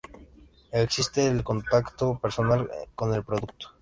Evite 0.71 1.27
el 1.27 1.43
contacto 1.43 2.17
personal 2.17 2.67
con 2.95 3.13
el 3.13 3.23
producto. 3.23 3.67